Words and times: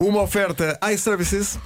Uma 0.00 0.22
oferta 0.22 0.78
iServices. 0.92 1.58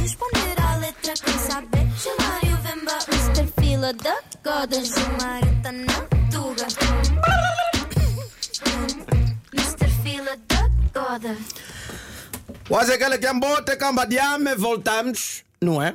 Responder 0.00 0.58
à 0.58 0.76
letra 0.76 1.12
quem 1.12 1.38
saber 1.38 1.86
Chamar 1.94 2.40
o 2.42 2.56
Vemba 2.62 2.98
Mr. 3.12 3.52
Fila 3.60 3.92
da 3.92 4.16
Goda 4.42 4.82
Jamarita 4.82 5.72
na 5.72 6.00
Tuga 6.32 6.66
Mr. 9.52 9.88
Fila 10.02 10.38
da 10.48 10.70
Goda 10.98 11.36
Wazekele 12.70 13.18
Kambote, 13.18 13.76
Cambadiame, 13.76 14.54
voltamos, 14.54 15.44
não 15.60 15.82
é? 15.82 15.94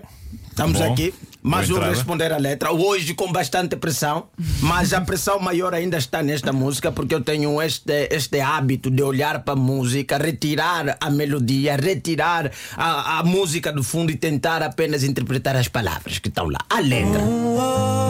Estamos 0.52 0.78
Bom, 0.78 0.94
aqui. 0.94 1.16
Um 1.46 1.62
entrada. 1.62 1.94
responder 1.94 2.34
a 2.34 2.38
letra. 2.38 2.72
Hoje 2.72 3.14
com 3.14 3.32
bastante 3.32 3.76
pressão, 3.76 4.28
mas 4.62 4.94
a 4.94 5.02
pressão 5.02 5.40
maior 5.40 5.74
ainda 5.76 5.98
está 5.98 6.24
nesta 6.24 6.52
música, 6.52 6.92
porque 6.92 7.14
eu 7.14 7.22
tenho 7.22 7.62
este, 7.62 8.08
este 8.12 8.42
hábito 8.42 8.90
de 8.90 9.04
olhar 9.04 9.44
para 9.44 9.54
a 9.54 9.58
música, 9.58 10.18
retirar 10.18 10.98
a 11.00 11.10
melodia, 11.12 11.76
retirar 11.76 12.52
a, 12.76 13.20
a 13.20 13.24
música 13.24 13.72
do 13.72 13.84
fundo 13.84 14.12
e 14.12 14.16
tentar 14.16 14.64
apenas 14.64 15.04
interpretar 15.04 15.56
as 15.56 15.68
palavras 15.68 16.18
que 16.18 16.30
estão 16.30 16.50
lá. 16.50 16.60
A 16.68 16.80
letra. 16.80 17.20
Senhor 17.20 18.05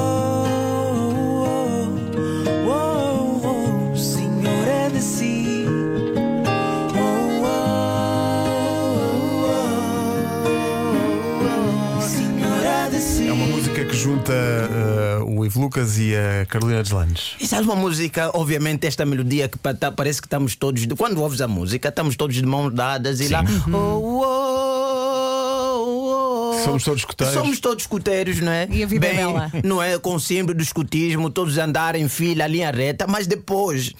junta 14.25 14.33
eh, 14.33 15.19
o 15.23 15.45
Ivo 15.45 15.61
Lucas 15.61 15.97
e 15.99 16.13
a 16.15 16.45
Carolina 16.47 16.81
Deslandes. 16.81 17.35
Isso 17.39 17.55
é 17.55 17.59
uma 17.61 17.75
música, 17.75 18.31
obviamente, 18.33 18.87
esta 18.87 19.05
melodia 19.05 19.47
que 19.47 19.57
tá- 19.59 19.91
parece 19.91 20.19
que 20.21 20.27
estamos 20.27 20.55
todos. 20.55 20.85
de- 20.87 20.95
Quando 20.95 21.21
ouves 21.21 21.41
a 21.41 21.47
música, 21.47 21.89
estamos 21.89 22.15
todos 22.15 22.35
de 22.35 22.45
mãos 22.45 22.73
dadas 22.73 23.19
e 23.19 23.27
lá. 23.27 23.43
Oh, 23.71 23.77
oh, 23.77 24.23
oh, 25.77 26.51
oh. 26.55 26.63
Somos 26.63 26.83
todos 26.83 27.01
escuteiros. 27.01 27.33
Somos 27.35 27.59
todos 27.59 27.83
escuteiros, 27.83 28.39
não 28.41 28.51
é? 28.51 28.67
E 28.71 28.83
a 28.83 28.87
vida 28.87 29.05
é 29.05 29.09
Bem, 29.13 29.17
bela. 29.27 29.51
Não 29.63 29.81
é? 29.81 29.97
Com 29.99 30.15
o 30.15 30.19
símbolo 30.19 30.57
do 30.57 30.63
escutismo, 30.63 31.29
todos 31.29 31.57
andar 31.57 31.95
em 31.95 32.07
fila, 32.09 32.47
linha 32.47 32.71
reta, 32.71 33.05
mas 33.07 33.27
depois. 33.27 33.93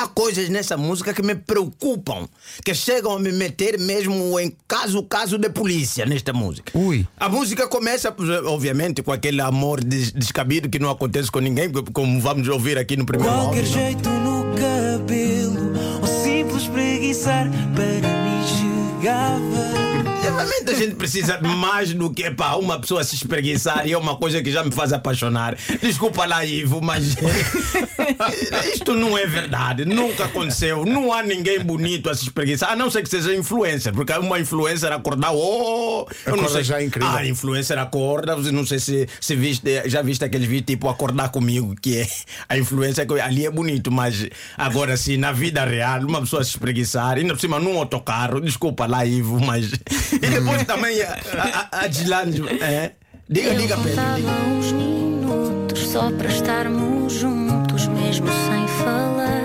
Há 0.00 0.06
coisas 0.06 0.48
nessa 0.48 0.76
música 0.76 1.12
que 1.12 1.22
me 1.22 1.34
preocupam, 1.34 2.28
que 2.64 2.72
chegam 2.72 3.16
a 3.16 3.18
me 3.18 3.32
meter 3.32 3.78
mesmo 3.80 4.38
em 4.38 4.54
caso 4.68 5.02
caso 5.02 5.36
de 5.36 5.50
polícia 5.50 6.06
nesta 6.06 6.32
música. 6.32 6.70
Ui. 6.78 7.04
A 7.16 7.28
música 7.28 7.66
começa, 7.66 8.14
obviamente, 8.46 9.02
com 9.02 9.10
aquele 9.10 9.40
amor 9.40 9.82
des- 9.82 10.12
descabido 10.12 10.68
que 10.68 10.78
não 10.78 10.88
acontece 10.88 11.32
com 11.32 11.40
ninguém, 11.40 11.68
como 11.92 12.20
vamos 12.20 12.46
ouvir 12.48 12.78
aqui 12.78 12.96
no 12.96 13.04
primeiro 13.04 13.32
Qualquer 13.34 13.58
áudio, 13.58 13.74
não? 13.76 13.82
jeito 13.82 14.08
no 14.08 14.44
cabelo, 14.54 15.72
ou 16.00 16.06
simples 16.22 16.68
preguiçar, 16.68 17.50
para 17.74 17.84
mim 17.84 19.00
chegava. 19.00 19.57
Obviamente 20.28 20.70
a 20.70 20.74
gente 20.74 20.94
precisa 20.94 21.36
de 21.38 21.48
mais 21.48 21.92
do 21.92 22.10
que 22.10 22.30
pá, 22.30 22.54
uma 22.54 22.78
pessoa 22.78 23.02
se 23.02 23.14
espreguiçar 23.14 23.86
e 23.86 23.92
é 23.92 23.98
uma 23.98 24.16
coisa 24.16 24.42
que 24.42 24.50
já 24.50 24.62
me 24.62 24.70
faz 24.70 24.92
apaixonar. 24.92 25.56
Desculpa 25.80 26.26
lá, 26.26 26.44
Ivo, 26.44 26.80
mas 26.80 27.16
isto 28.74 28.94
não 28.94 29.16
é 29.16 29.26
verdade. 29.26 29.84
Nunca 29.84 30.24
aconteceu. 30.24 30.84
Não 30.84 31.12
há 31.12 31.22
ninguém 31.22 31.60
bonito 31.60 32.10
a 32.10 32.14
se 32.14 32.24
espreguiçar, 32.24 32.72
a 32.72 32.76
não 32.76 32.90
ser 32.90 33.02
que 33.02 33.08
seja 33.08 33.34
influencer, 33.34 33.92
porque 33.92 34.12
uma 34.12 34.38
influencer 34.38 34.92
acordar, 34.92 35.32
oh, 35.32 36.06
eu 36.26 36.36
não 36.36 36.48
sei. 36.48 36.64
já 36.64 36.80
é 36.80 36.84
incrível. 36.84 37.10
Ah, 37.10 37.26
influencer 37.26 37.78
acorda, 37.78 38.36
não 38.36 38.66
sei 38.66 38.78
se, 38.78 39.08
se 39.20 39.36
viste, 39.36 39.88
já 39.88 40.02
viste 40.02 40.24
aqueles 40.24 40.46
vídeos 40.46 40.66
tipo 40.66 40.88
acordar 40.88 41.30
comigo, 41.30 41.74
que 41.80 41.98
é 41.98 42.08
a 42.48 42.58
influência 42.58 43.06
que 43.06 43.20
ali 43.20 43.46
é 43.46 43.50
bonito, 43.50 43.90
mas 43.90 44.26
agora 44.56 44.96
sim, 44.96 45.16
na 45.16 45.32
vida 45.32 45.64
real, 45.64 46.00
uma 46.00 46.20
pessoa 46.20 46.42
se 46.42 46.50
espreguiçar, 46.50 47.16
ainda 47.16 47.34
por 47.34 47.40
cima 47.40 47.58
num 47.58 47.78
autocarro, 47.78 48.40
desculpa 48.40 48.86
lá, 48.86 49.04
Ivo, 49.04 49.40
mas. 49.40 49.70
E 50.22 50.26
depois 50.30 50.64
também 50.64 51.00
a, 51.02 51.18
a, 51.72 51.80
a 51.80 51.86
é? 51.86 52.92
Diga, 53.28 53.54
diga, 53.54 53.76
Pedro. 53.76 54.14
Diga. 54.16 54.30
uns 54.30 54.72
minutos 54.72 55.86
Só 55.86 56.10
para 56.10 56.28
estarmos 56.28 57.12
juntos 57.12 57.86
Mesmo 57.88 58.26
sem 58.26 58.66
falar 58.82 59.38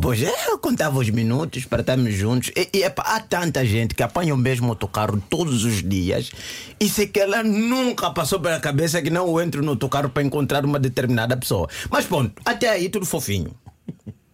Pois 0.00 0.22
é, 0.22 0.32
eu 0.48 0.58
contava 0.58 0.98
os 0.98 1.10
minutos 1.10 1.64
para 1.64 1.80
estarmos 1.80 2.14
juntos. 2.14 2.50
E, 2.56 2.78
e 2.78 2.82
epá, 2.82 3.02
há 3.02 3.20
tanta 3.20 3.64
gente 3.66 3.94
que 3.94 4.02
apanha 4.02 4.32
o 4.32 4.38
mesmo 4.38 4.68
autocarro 4.68 5.20
todos 5.28 5.64
os 5.64 5.82
dias 5.82 6.30
e 6.78 6.88
se 6.88 7.06
que 7.08 7.20
ela 7.20 7.42
nunca 7.42 8.10
passou 8.10 8.38
pela 8.38 8.60
cabeça 8.60 9.02
que 9.02 9.10
não 9.10 9.40
entro 9.40 9.62
no 9.62 9.70
autocarro 9.70 10.08
para 10.08 10.22
encontrar 10.22 10.64
uma 10.64 10.78
determinada 10.78 11.36
pessoa. 11.36 11.68
Mas 11.90 12.06
pronto, 12.06 12.40
até 12.44 12.68
aí 12.70 12.88
tudo 12.88 13.04
fofinho. 13.04 13.54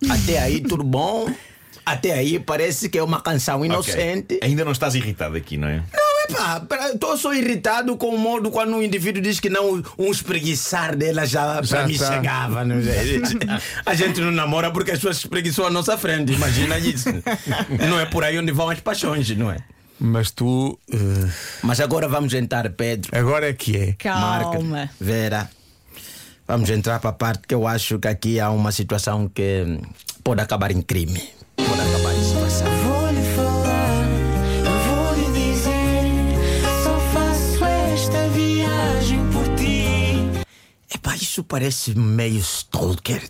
Até 0.09 0.39
aí 0.39 0.61
tudo 0.61 0.85
bom. 0.85 1.27
Até 1.85 2.13
aí 2.13 2.39
parece 2.39 2.89
que 2.89 2.99
é 2.99 3.03
uma 3.03 3.21
canção 3.21 3.65
inocente. 3.65 4.39
Ainda 4.43 4.65
não 4.65 4.73
estás 4.73 4.95
irritado 4.95 5.37
aqui, 5.37 5.57
não 5.57 5.69
é? 5.69 5.83
Não, 6.31 6.57
epá, 6.57 6.89
estou 6.89 7.17
só 7.19 7.35
irritado 7.35 7.97
com 7.99 8.09
o 8.15 8.19
modo 8.19 8.51
quando 8.51 8.75
o 8.77 8.83
indivíduo 8.83 9.21
diz 9.23 9.39
que 9.41 9.51
não, 9.51 9.83
um 9.99 10.11
espreguiçar 10.11 10.97
dela 10.97 11.27
já, 11.27 11.61
Já 11.63 11.77
para 11.79 11.87
mim 11.87 11.93
está. 11.95 12.15
chegava. 12.15 12.65
Não 12.65 12.81
sei. 12.83 13.21
A 13.85 13.95
gente 13.95 14.21
não 14.21 14.31
namora 14.31 14.71
porque 14.71 14.93
as 14.93 14.99
pessoas 14.99 15.19
espreguiçam 15.19 15.67
à 15.67 15.71
nossa 15.71 15.99
frente, 15.99 16.33
imagina 16.33 16.79
isso. 16.79 17.11
Não 17.89 18.01
é 18.01 18.07
por 18.07 18.25
aí 18.25 18.39
onde 18.39 18.53
vão 18.53 18.71
as 18.71 18.81
paixões, 18.81 19.29
não 19.37 19.51
é? 19.51 19.59
Mas 20.01 20.31
tu. 20.31 20.79
eh, 20.91 20.97
Mas 21.63 21.79
agora 21.81 22.09
vamos 22.09 22.33
entrar, 22.33 22.69
Pedro. 22.71 23.11
agora 23.17 23.51
é 23.51 23.53
que 23.53 23.77
é. 23.77 23.93
Calma. 23.99 24.21
Marca, 24.67 24.91
Vera. 24.99 25.51
Vamos 26.49 26.69
entrar 26.71 26.99
para 27.01 27.11
a 27.11 27.13
parte 27.13 27.47
que 27.47 27.55
eu 27.55 27.67
acho 27.67 27.99
que 27.99 28.09
aqui 28.09 28.41
há 28.41 28.51
uma 28.51 28.73
situação 28.73 29.29
que 29.29 29.79
pode 30.23 30.41
acabar 30.41 30.71
em 30.71 30.83
crime. 30.83 31.23
Pode 31.69 31.81
acabar 31.81 32.15
em 32.15 32.25
situação. 32.25 32.67
Vou-lhe 32.83 33.23
falar, 33.37 34.09
eu 34.65 34.79
vou-lhe 34.87 35.53
dizer, 35.53 36.63
só 36.83 36.99
faço 37.13 37.65
esta 37.65 38.29
viagem 38.29 39.21
por 39.31 39.55
ti. 39.57 40.45
Epá, 40.95 41.17
isso 41.17 41.43
parece 41.45 41.95
meio 41.95 42.39
stalker. 42.39 43.23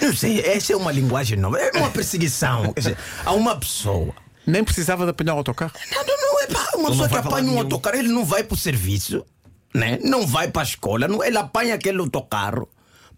Não 0.00 0.14
sei, 0.14 0.40
essa 0.40 0.72
é 0.72 0.76
uma 0.76 0.92
linguagem 0.92 1.38
nova. 1.38 1.58
É 1.58 1.70
uma 1.78 1.90
perseguição. 1.90 2.72
Quer 2.72 2.80
dizer, 2.80 2.98
a 3.24 3.32
uma 3.32 3.56
pessoa. 3.58 4.14
Nem 4.46 4.62
precisava 4.62 5.04
de 5.04 5.10
apanhar 5.10 5.34
o 5.34 5.38
autocarro. 5.38 5.72
Não, 5.90 6.04
não, 6.06 6.16
não 6.20 6.40
é 6.42 6.46
pá, 6.46 6.70
uma 6.76 6.90
pessoa 6.90 7.08
que 7.08 7.14
vai 7.14 7.22
apanha 7.24 7.50
um 7.50 7.58
autocarro, 7.58 7.96
ele 7.96 8.08
não 8.08 8.24
vai 8.24 8.44
para 8.44 8.54
o 8.54 8.58
serviço, 8.58 9.26
né? 9.74 9.98
não 10.04 10.24
vai 10.24 10.48
para 10.48 10.62
a 10.62 10.64
escola, 10.64 11.08
não, 11.08 11.22
ele 11.24 11.36
apanha 11.36 11.74
aquele 11.74 11.98
autocarro 11.98 12.68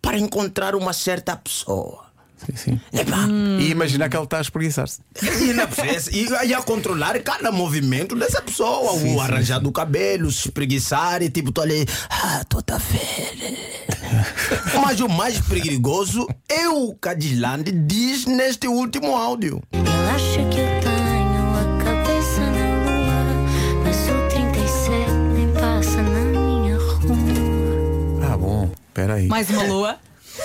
para 0.01 0.17
encontrar 0.19 0.75
uma 0.75 0.95
certa 0.95 1.37
pessoa. 1.37 2.08
Sim, 2.39 2.57
sim. 2.57 2.81
Epá, 2.93 3.27
E 3.61 3.71
imaginar 3.71 4.09
que 4.09 4.17
ele 4.17 4.25
está 4.25 4.39
a 4.39 4.41
espreguiçar-se. 4.41 5.01
e, 5.43 5.53
na 5.53 5.67
pressa, 5.67 6.11
e, 6.15 6.27
e 6.47 6.55
a 6.55 6.63
controlar 6.63 7.19
cada 7.21 7.51
movimento 7.53 8.15
dessa 8.17 8.41
pessoa, 8.41 8.93
Sim, 8.93 9.15
o 9.15 9.19
sim, 9.19 9.21
arranjar 9.21 9.59
do 9.59 9.71
cabelo, 9.73 10.31
se 10.31 10.47
espreguiçar 10.49 11.23
e 11.23 11.29
tipo, 11.31 11.51
tô 11.53 11.61
ali, 11.61 11.87
ah, 12.11 12.43
toda 12.49 12.79
velha. 12.79 13.59
Mas 14.83 15.01
o 15.01 15.09
mais 15.09 15.41
perigoso 15.41 16.27
é 16.49 16.69
o 16.69 16.95
Cadislande 16.95 17.71
diz 17.73 18.25
neste 18.27 18.67
último 18.69 19.17
áudio. 19.17 19.63
Ele 19.73 19.89
acha 19.89 20.39
que 20.49 20.59
eu 20.61 20.81
tenho 20.81 21.55
a 21.55 21.85
cabeça 21.85 22.41
na 22.41 22.69
lua 22.85 23.83
Mas 23.85 23.97
o 24.09 24.29
37 24.31 25.11
nem 25.35 25.53
passa 25.53 26.03
na 26.03 26.21
minha 26.21 26.77
rua 26.79 28.33
Ah, 28.33 28.37
bom. 28.37 28.71
Espera 28.89 29.15
aí. 29.15 29.27
Mais 29.29 29.51
uma 29.51 29.63
lua. 29.65 29.97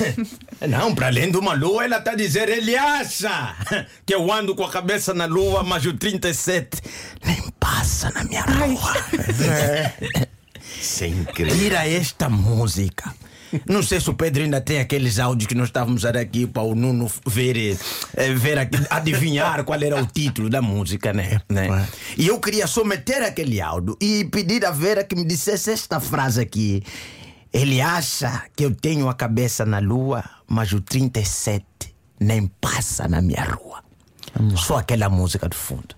Não, 0.67 0.93
para 0.93 1.07
além 1.07 1.31
de 1.31 1.37
uma 1.37 1.53
lua, 1.53 1.85
ela 1.85 1.97
está 1.97 2.11
a 2.11 2.15
dizer, 2.15 2.49
ele 2.49 2.75
acha 2.75 3.55
que 4.05 4.13
eu 4.13 4.31
ando 4.31 4.55
com 4.55 4.63
a 4.63 4.69
cabeça 4.69 5.13
na 5.13 5.25
lua, 5.25 5.63
mas 5.63 5.85
o 5.85 5.93
37 5.93 6.81
nem 7.25 7.43
passa 7.59 8.11
na 8.11 8.23
minha 8.23 8.43
rua. 8.43 8.93
Isso 10.79 11.03
é 11.03 11.07
incrível. 11.07 11.57
Tira 11.57 11.87
esta 11.87 12.29
música. 12.29 13.13
Não 13.67 13.83
sei 13.83 13.99
se 13.99 14.09
o 14.09 14.13
Pedro 14.13 14.43
ainda 14.43 14.59
tem 14.59 14.79
aqueles 14.79 15.19
áudios 15.19 15.47
que 15.47 15.55
nós 15.55 15.67
estávamos 15.67 16.03
aqui 16.05 16.47
para 16.47 16.63
o 16.63 16.73
Nuno 16.73 17.09
ver, 17.27 17.77
eh, 18.15 18.33
ver 18.33 18.67
adivinhar 18.89 19.63
qual 19.63 19.81
era 19.81 20.01
o 20.01 20.05
título 20.05 20.49
da 20.49 20.61
música, 20.61 21.13
né? 21.13 21.39
né? 21.47 21.87
E 22.17 22.27
eu 22.27 22.39
queria 22.39 22.65
só 22.65 22.83
meter 22.83 23.21
aquele 23.21 23.61
áudio 23.61 23.95
e 24.01 24.25
pedir 24.25 24.65
a 24.65 24.71
Vera 24.71 25.03
que 25.03 25.15
me 25.15 25.23
dissesse 25.23 25.71
esta 25.71 25.99
frase 25.99 26.41
aqui. 26.41 26.81
Ele 27.53 27.79
acha 27.81 28.43
que 28.55 28.65
eu 28.65 28.73
tenho 28.73 29.07
a 29.07 29.13
cabeça 29.13 29.63
na 29.65 29.79
lua, 29.79 30.23
mas 30.47 30.71
o 30.73 30.81
37 30.81 31.63
nem 32.19 32.47
passa 32.59 33.07
na 33.07 33.21
minha 33.21 33.43
rua. 33.43 33.83
Só 34.57 34.77
aquela 34.77 35.07
música 35.09 35.47
do 35.47 35.55
fundo. 35.55 35.95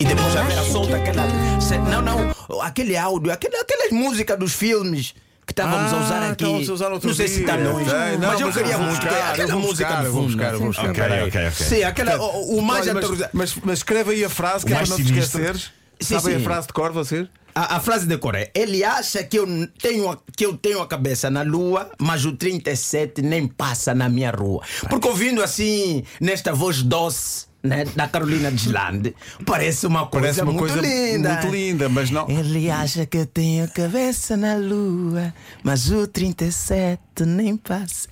E 0.00 0.04
depois 0.04 0.36
a 0.36 0.42
Vera 0.42 0.64
solta 0.64 0.96
aquela. 0.96 1.22
se- 1.60 1.78
Não, 1.78 2.02
não, 2.02 2.60
aquele 2.62 2.96
áudio, 2.96 3.32
aquele, 3.32 3.56
aquelas 3.56 3.92
músicas 3.92 4.36
dos 4.36 4.52
filmes 4.54 5.14
que 5.46 5.52
estávamos 5.52 5.92
a 5.92 5.96
Ah, 5.96 6.00
usar 6.02 6.30
aqui. 6.32 6.44
a 6.68 6.72
usar 6.72 6.90
outro 6.92 7.08
não 7.08 7.14
sei 7.14 7.28
se 7.28 7.36
dia. 7.36 7.42
está 7.44 7.56
longe. 7.56 7.88
Sei, 7.88 8.16
não, 8.18 8.28
mas 8.28 8.40
eu 8.40 8.46
mas 8.48 8.56
queria 8.56 8.78
muito. 8.78 8.90
buscar, 9.00 9.30
aquela 9.32 9.56
música 9.56 9.88
buscar, 9.88 10.02
do 10.04 10.10
fundo. 10.12 10.26
buscar, 10.26 10.56
vou 10.56 10.66
buscar. 10.66 10.82
Ok, 10.90 10.90
Espera 11.04 11.14
aí. 11.14 11.28
ok, 11.28 11.48
ok. 11.48 11.66
Sim, 11.66 11.82
aquela, 11.84 12.20
o, 12.20 12.58
o 12.58 12.62
mais 12.62 12.88
Olha, 12.88 12.94
mas, 12.94 13.28
mas, 13.32 13.54
mas 13.62 13.78
escreve 13.78 14.10
aí 14.12 14.24
a 14.24 14.28
frase 14.30 14.66
que 14.66 14.72
é 14.72 14.76
para 14.76 14.86
não 14.88 14.96
te 14.96 15.02
esqueceres. 15.04 15.70
Sim, 16.00 16.18
Sabem 16.20 16.36
a 16.36 16.40
frase 16.40 16.66
de 16.66 16.72
cor, 16.72 16.92
vocês? 16.92 17.28
A, 17.58 17.78
a 17.78 17.80
frase 17.80 18.06
de 18.06 18.16
Coré. 18.18 18.52
Ele 18.54 18.84
acha 18.84 19.24
que 19.24 19.36
eu 19.36 19.44
tenho, 19.82 20.16
que 20.36 20.46
eu 20.46 20.56
tenho 20.56 20.80
a 20.80 20.86
cabeça 20.86 21.28
na 21.28 21.42
lua, 21.42 21.90
mas 21.98 22.24
o 22.24 22.36
37 22.36 23.20
nem 23.20 23.48
passa 23.48 23.92
na 23.92 24.08
minha 24.08 24.30
rua. 24.30 24.62
Porque 24.88 25.08
ouvindo 25.08 25.42
assim, 25.42 26.04
nesta 26.20 26.52
voz 26.52 26.84
doce, 26.84 27.47
né, 27.62 27.84
da 27.96 28.06
Carolina 28.06 28.50
Deslandes 28.50 29.12
parece 29.44 29.86
uma 29.86 30.06
coisa, 30.06 30.20
Parece 30.26 30.42
uma 30.42 30.52
muito 30.52 30.72
coisa 30.72 30.80
linda. 30.80 31.32
muito 31.34 31.48
linda, 31.48 31.88
mas 31.88 32.10
não. 32.10 32.28
Ele 32.28 32.70
acha 32.70 33.04
que 33.04 33.18
eu 33.18 33.26
tenho 33.26 33.64
a 33.64 33.68
cabeça 33.68 34.36
na 34.36 34.54
lua, 34.56 35.34
mas 35.62 35.90
o 35.90 36.06
37 36.06 37.00
nem 37.26 37.56
passa 37.56 38.08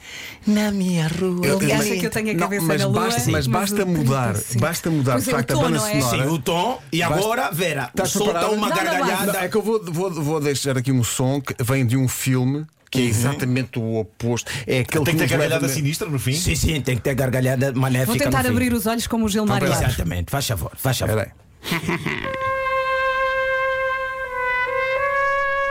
na 0.47 0.71
minha 0.73 1.07
rua. 1.09 1.47
Ele 1.47 1.73
mas- 1.73 1.81
acha 1.81 1.97
que 1.97 2.07
eu 2.07 2.11
tenho 2.11 2.31
a 2.31 2.33
não, 2.33 2.41
cabeça 2.41 2.63
mas 2.67 2.81
na 2.81 2.87
lua. 2.89 3.01
basta- 3.01 3.31
mas 3.31 3.47
basta 3.47 3.85
o 3.85 3.87
mudar, 3.87 4.33
35. 4.33 4.61
basta 4.61 4.91
mudar, 4.91 5.21
de 5.21 5.29
é, 5.31 5.33
o 5.33 5.37
facto, 5.37 5.51
a 5.53 5.55
banda 5.63 5.79
não 5.79 5.87
é? 5.87 6.01
sonora. 6.01 6.25
Sim, 6.25 6.31
o 6.35 6.39
tom. 6.39 6.83
E 6.93 6.99
Basta- 7.01 7.15
agora, 7.15 7.51
Vera, 7.53 7.85
Estás 7.87 8.11
solta 8.11 8.49
uma 8.51 8.69
gargalhada. 8.69 9.33
Não, 9.33 9.41
é 9.41 9.49
que 9.49 9.57
eu 9.57 9.63
vou, 9.63 9.81
vou, 9.85 10.11
vou 10.13 10.41
deixar 10.41 10.77
aqui 10.77 10.91
um 10.91 11.05
som 11.05 11.41
que 11.41 11.55
vem 11.63 11.87
de 11.87 11.97
um 11.97 12.09
filme 12.09 12.67
que 12.97 13.03
é 13.03 13.09
exatamente 13.09 13.79
o 13.79 13.97
oposto. 14.01 14.51
É 14.67 14.81
aquele 14.81 15.05
Tem 15.05 15.15
que 15.15 15.21
ter 15.21 15.25
leva- 15.31 15.37
gargalhada 15.39 15.69
sinistra 15.69 16.09
no 16.09 16.19
fim. 16.19 16.33
Sim, 16.33 16.57
sim, 16.57 16.81
tem 16.81 16.97
que 16.97 17.03
ter 17.03 17.15
gargalhada 17.15 17.73
maléfica. 17.73 18.07
Vou 18.13 18.17
tentar 18.17 18.39
no 18.39 18.45
fim. 18.45 18.51
abrir 18.51 18.73
os 18.73 18.87
olhos 18.87 19.07
como 19.07 19.27
o 19.27 19.29
Gilmar 19.29 19.63
Lopes. 19.63 19.81
Exatamente, 19.83 20.31
faz 20.31 20.47
favor, 20.47 20.73
faz 20.77 20.99
favor. 20.99 21.29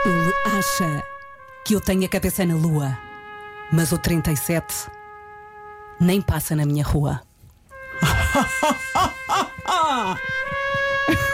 Ele 0.04 0.32
acha 0.58 1.02
que 1.64 1.74
eu 1.74 1.80
tenho 1.80 2.04
a 2.04 2.08
cabeça 2.08 2.44
na 2.46 2.54
lua, 2.54 2.96
mas 3.72 3.90
o 3.92 3.98
37 3.98 4.86
nem 6.00 6.20
passa 6.22 6.54
na 6.54 6.64
minha 6.64 6.84
rua. 6.84 7.20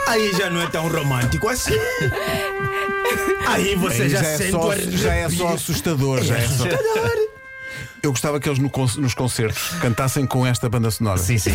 Aí 0.09 0.33
já 0.33 0.49
não 0.51 0.61
é 0.63 0.67
tão 0.69 0.89
romântico 0.89 1.49
assim. 1.49 1.73
Aí 3.53 3.75
você 3.77 4.03
Aí 4.03 4.09
já, 4.11 4.23
já, 4.23 4.29
é 4.29 4.37
sente 4.39 4.51
só, 4.51 4.77
já 4.77 5.15
é 5.15 5.29
só 5.29 5.49
assustador. 5.49 6.23
Já 6.23 6.37
é 6.39 6.49
só- 6.49 6.65
Eu 8.03 8.11
gostava 8.11 8.41
que 8.41 8.49
eles 8.49 8.59
no 8.59 8.69
con- 8.69 8.89
nos 8.99 9.15
concertos 9.15 9.69
cantassem 9.81 10.27
com 10.27 10.45
esta 10.47 10.69
banda 10.69 10.91
sonora. 10.91 11.19
Sim, 11.19 11.39
sim. 11.39 11.55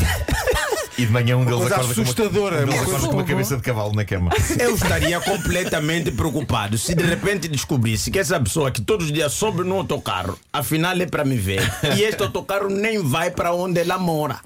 E 0.98 1.06
de 1.06 1.12
manhã 1.12 1.38
um 1.38 1.46
deles 1.46 1.60
Coisa 1.60 1.76
acorda 1.76 1.94
com 1.94 2.02
uma, 2.02 2.04
assustadora, 2.04 2.56
um 2.56 2.60
é 2.60 2.64
uma 2.64 2.72
deles 2.72 2.80
coisa- 2.86 2.98
acorda 2.98 3.08
com 3.10 3.14
uma 3.22 3.24
cabeça 3.24 3.56
de 3.58 3.62
cavalo 3.62 3.94
na 3.94 4.06
cama. 4.06 4.32
Eu 4.60 4.74
estaria 4.76 5.20
completamente 5.20 6.10
preocupado 6.12 6.78
se 6.78 6.96
de 6.96 7.04
repente 7.04 7.48
descobrisse 7.48 8.10
que 8.10 8.18
essa 8.18 8.40
pessoa 8.40 8.72
que 8.72 8.82
todos 8.82 9.08
os 9.08 9.12
dias 9.12 9.32
sobe 9.34 9.64
no 9.64 9.76
autocarro, 9.76 10.40
afinal 10.52 10.96
é 11.00 11.06
para 11.06 11.24
me 11.26 11.36
ver. 11.38 11.62
E 11.96 12.02
este 12.02 12.24
autocarro 12.24 12.70
nem 12.70 12.98
vai 13.04 13.30
para 13.30 13.54
onde 13.54 13.80
ela 13.82 13.98
mora. 14.00 14.40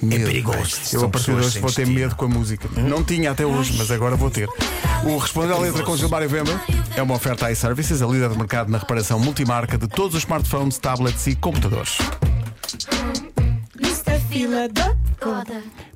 Que 0.00 0.06
medo, 0.06 0.24
perigoso. 0.26 0.58
pá. 0.58 0.62
Eu 0.92 1.00
São 1.00 1.04
a 1.04 1.08
partir 1.08 1.26
de 1.30 1.36
pessoas 1.36 1.46
hoje 1.46 1.58
vou 1.60 1.72
ter 1.72 1.86
medo 1.86 2.14
com 2.16 2.24
a 2.24 2.28
música. 2.28 2.68
Não 2.80 3.04
tinha 3.04 3.30
até 3.30 3.44
hoje, 3.46 3.74
mas 3.78 3.90
agora 3.90 4.16
vou 4.16 4.30
ter. 4.30 4.48
O 5.04 5.16
Responder 5.18 5.52
à 5.54 5.58
Letra 5.58 5.82
com 5.82 5.96
Gilmar 5.96 6.22
e 6.22 6.26
Vemba 6.26 6.60
é 6.96 7.02
uma 7.02 7.14
oferta 7.14 7.50
iServices, 7.50 8.02
a 8.02 8.06
líder 8.06 8.30
de 8.30 8.36
mercado 8.38 8.70
na 8.70 8.78
reparação 8.78 9.18
multimarca 9.20 9.78
de 9.78 9.86
todos 9.88 10.14
os 10.16 10.22
smartphones, 10.22 10.78
tablets 10.78 11.26
e 11.26 11.34
computadores. 11.36 11.98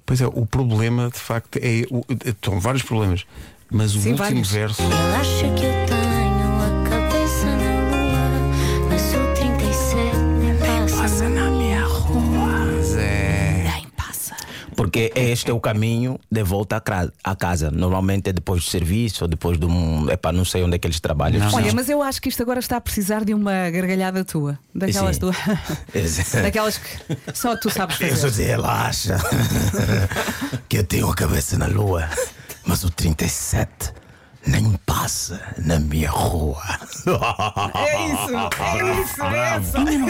Pois 0.07 0.21
é, 0.21 0.27
o 0.27 0.47
problema 0.47 1.11
de 1.11 1.19
facto 1.19 1.59
é. 1.63 1.85
o- 1.91 2.05
Estão 2.25 2.61
vários 2.61 2.83
problemas, 2.83 3.25
mas 3.71 3.95
o 3.95 4.01
Sim, 4.01 4.11
último 4.11 4.19
vários. 4.19 4.51
verso. 4.51 4.83
Ele 4.83 4.93
acha 4.95 5.49
que 5.55 5.65
eu 5.65 5.87
tenho 5.87 6.14
Porque 14.95 15.11
este 15.17 15.51
é 15.51 15.53
o 15.53 15.59
caminho 15.59 16.21
de 16.31 16.45
volta 16.45 16.81
a 17.25 17.35
casa. 17.35 17.69
Normalmente 17.69 18.31
é 18.31 18.33
depois 18.33 18.63
do 18.65 18.71
serviço 18.71 19.25
ou 19.25 19.29
depois 19.29 19.59
de 19.59 19.67
um. 19.67 20.09
Epá, 20.09 20.31
não 20.31 20.45
sei 20.45 20.63
onde 20.63 20.77
é 20.77 20.79
que 20.79 20.87
eles 20.87 21.01
trabalham. 21.01 21.45
Olha, 21.53 21.73
mas 21.75 21.89
eu 21.89 22.01
acho 22.01 22.23
que 22.23 22.29
isto 22.29 22.41
agora 22.41 22.61
está 22.61 22.77
a 22.77 22.81
precisar 22.81 23.25
de 23.25 23.35
uma 23.35 23.69
gargalhada 23.71 24.25
tua. 24.25 24.57
Daquelas 24.73 25.19
tuas. 25.19 25.37
Daquelas 26.41 26.79
que 26.79 27.17
só 27.35 27.57
tu 27.57 27.71
sabes 27.71 28.01
Eu 28.01 28.11
só 28.11 28.15
fazer. 28.15 28.31
dizer, 28.31 28.47
relaxa. 28.51 29.19
que 30.71 30.79
eu 30.79 30.85
tenho 30.85 31.11
a 31.11 31.15
cabeça 31.17 31.59
na 31.59 31.67
lua, 31.67 32.09
mas 32.65 32.85
o 32.85 32.91
37 32.91 33.93
nem 34.47 34.79
passa 34.87 35.41
na 35.59 35.81
minha 35.81 36.11
rua. 36.11 36.63
É 37.75 38.13
isso, 38.13 38.35
é 38.61 39.01
isso, 39.03 39.77
é 39.77 39.95
isso. 39.95 40.09